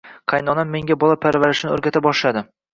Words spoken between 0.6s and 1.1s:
menga